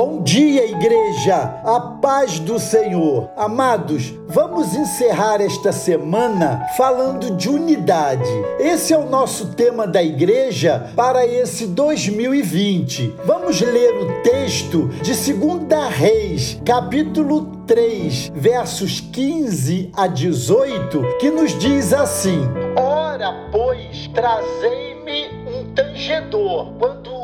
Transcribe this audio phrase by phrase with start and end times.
[0.00, 1.60] Bom dia, igreja!
[1.64, 3.30] A paz do Senhor.
[3.36, 8.30] Amados, vamos encerrar esta semana falando de unidade.
[8.60, 13.12] Esse é o nosso tema da igreja para esse 2020.
[13.24, 21.58] Vamos ler o texto de 2 Reis, capítulo 3, versos 15 a 18, que nos
[21.58, 22.42] diz assim:
[22.76, 26.72] Ora, pois, trazei-me um tangedor.
[26.78, 27.18] Quando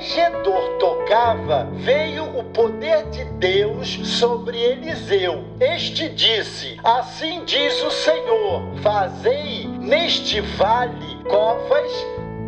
[0.00, 0.78] tangedor
[1.84, 5.44] veio o poder de Deus sobre Eliseu.
[5.58, 11.92] Este disse: Assim diz o Senhor: Fazei neste vale covas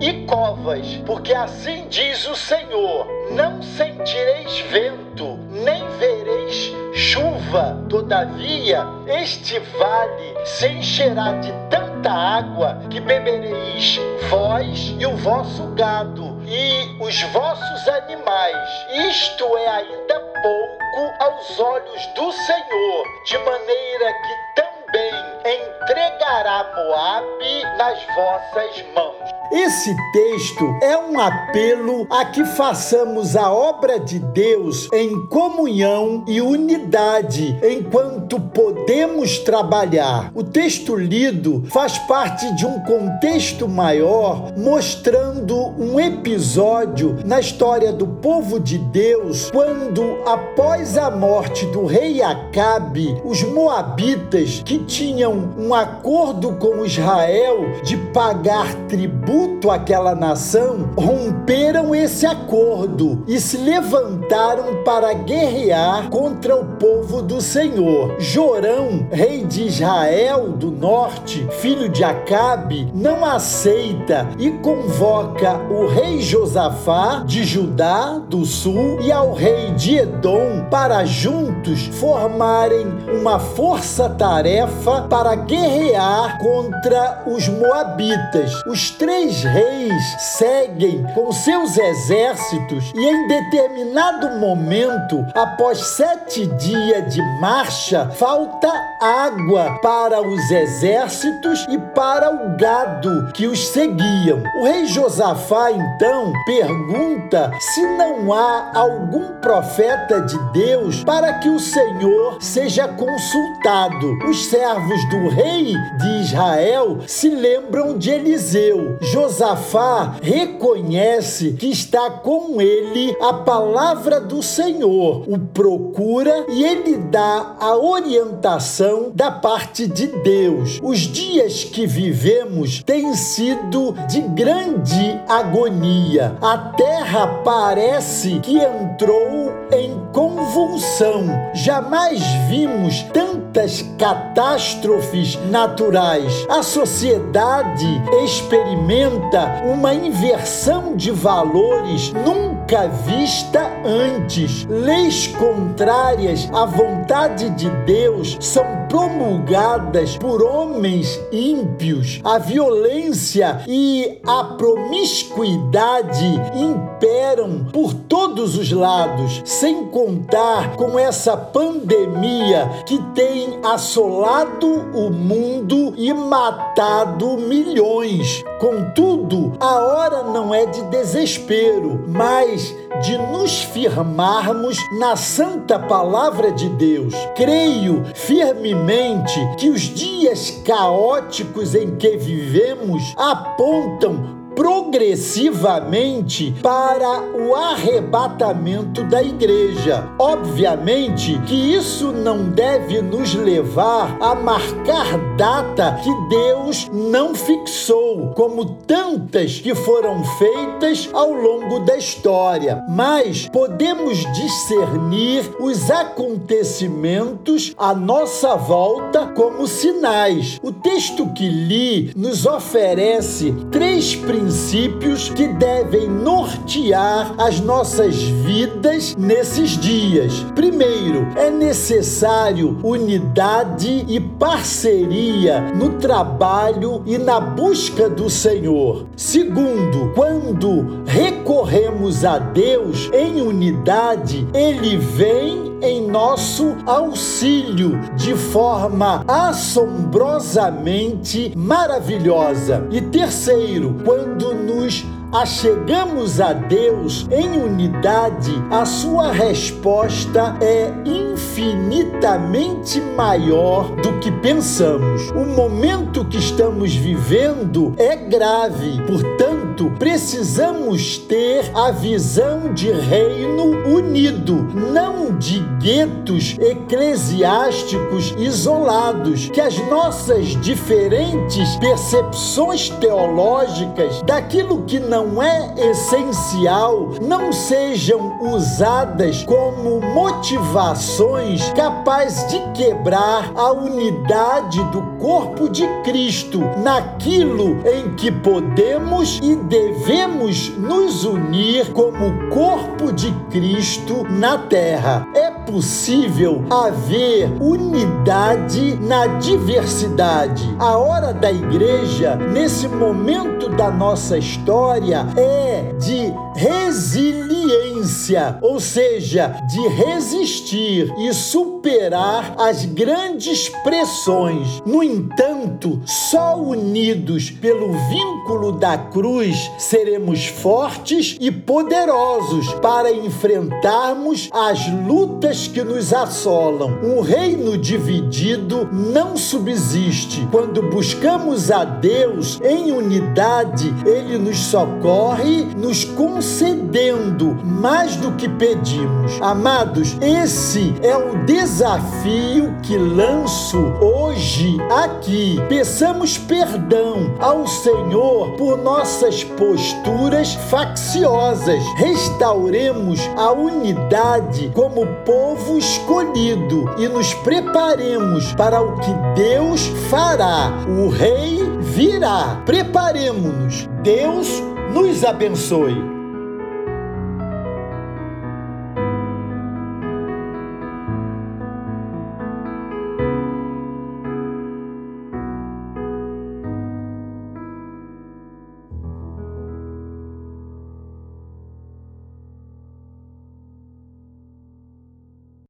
[0.01, 7.85] e covas, porque assim diz o Senhor: Não sentireis vento, nem vereis chuva.
[7.88, 13.99] Todavia, este vale se encherá de tanta água que bebereis
[14.30, 18.87] vós e o vosso gado e os vossos animais.
[19.09, 27.98] Isto é ainda pouco aos olhos do Senhor, de maneira que também entregará Moabe nas
[28.15, 29.43] vossas mãos.
[29.52, 36.40] Esse texto é um apelo a que façamos a obra de Deus em comunhão e
[36.40, 40.30] unidade enquanto podemos trabalhar.
[40.34, 48.06] O texto lido faz parte de um contexto maior mostrando um episódio na história do
[48.06, 55.75] povo de Deus quando, após a morte do rei Acabe, os moabitas que tinham um
[55.75, 65.12] acordo com Israel de pagar tributo àquela nação romperam esse acordo e se levantaram para
[65.12, 68.16] guerrear contra o povo do Senhor.
[68.19, 76.21] Jorão, rei de Israel do norte, filho de Acabe, não aceita e convoca o rei
[76.21, 85.03] Josafá de Judá do sul e ao rei de Edom para juntos formarem uma força-tarefa
[85.03, 88.53] para guerrear contra os moabitas.
[88.66, 90.03] Os três reis
[90.38, 98.69] seguem com seus exércitos e, em determinado momento, após sete dias de marcha, falta
[99.00, 104.43] água para os exércitos e para o gado que os seguiam.
[104.56, 111.59] O rei Josafá então pergunta se não há algum profeta de Deus para que o
[111.59, 114.19] Senhor seja consultado.
[114.28, 118.97] Os servos do rei de Israel se lembram de Eliseu.
[119.03, 127.56] Josafá reconhece que está com ele a palavra do Senhor, o procura e ele dá
[127.61, 130.81] a orientação da parte de Deus.
[130.83, 136.39] Os dias que vivemos têm sido de grande agonia.
[136.41, 141.25] A terra parece que entrou em convulsão.
[141.53, 145.02] Jamais vimos tantas catástrofes
[145.51, 146.47] naturais.
[146.49, 147.87] A sociedade
[148.25, 154.65] experimenta uma inversão de valores nunca vista antes.
[154.67, 162.21] Leis contrárias à vontade de Deus são promulgadas por homens ímpios.
[162.23, 172.71] A violência e a promiscuidade imperam por todos os lados, sem contar com essa pandemia
[172.85, 178.45] que tem assolado o mundo e matado milhões.
[178.61, 186.69] Contudo, a hora não é de desespero, mas de nos firmarmos na santa palavra de
[186.69, 187.15] Deus.
[187.35, 199.23] Creio firmemente que os dias caóticos em que vivemos apontam progressivamente para o arrebatamento da
[199.23, 200.07] igreja.
[200.19, 208.65] Obviamente que isso não deve nos levar a marcar data que Deus não fixou, como
[208.87, 218.55] tantas que foram feitas ao longo da história, mas podemos discernir os acontecimentos à nossa
[218.56, 220.61] volta como sinais.
[220.62, 229.15] O texto que li nos oferece três princípios princípios que devem nortear as nossas vidas
[229.17, 230.44] nesses dias.
[230.55, 239.06] Primeiro, é necessário unidade e parceria no trabalho e na busca do Senhor.
[239.17, 245.72] Segundo, quando recorremos a Deus em unidade, Ele vem em
[246.12, 252.87] nosso auxílio de forma assombrosamente maravilhosa.
[252.91, 263.97] E terceiro, quando nos achegamos a Deus em unidade, a sua resposta é infinitamente maior
[263.97, 265.31] do que pensamos.
[265.31, 269.51] O momento que estamos vivendo é grave, portanto,
[269.99, 280.49] precisamos ter a visão de reino unido, não de guetos eclesiásticos isolados, que as nossas
[280.61, 292.61] diferentes percepções teológicas daquilo que não é essencial não sejam usadas como motivações capazes de
[292.73, 301.93] quebrar a unidade do corpo de Cristo naquilo em que podemos e devemos nos unir
[301.93, 305.26] como corpo de Cristo na terra.
[305.35, 310.63] É possível haver unidade na diversidade.
[310.79, 319.89] A hora da igreja, nesse momento da nossa história, é de resiliência, ou seja, de
[319.89, 324.83] resistir e superar as grandes pressões.
[324.85, 334.87] No entanto, só unidos pelo vínculo da cruz seremos fortes e poderosos para enfrentarmos as
[335.07, 336.99] lutas que nos assolam.
[337.03, 340.47] Um reino dividido não subsiste.
[340.50, 349.32] Quando buscamos a Deus em unidade, ele nos socorre, nos concedendo mais do que pedimos.
[349.41, 355.61] Amados, esse é o desafio que lanço hoje aqui.
[355.69, 361.82] Peçamos perdão ao Senhor por nossas posturas facciosas.
[361.97, 365.06] Restauremos a unidade como
[365.43, 370.71] povo escolhido e nos preparemos para o que Deus fará.
[370.87, 372.62] O Rei virá.
[372.65, 373.89] Preparemos-nos.
[374.05, 374.62] Deus
[374.94, 376.12] nos abençoe.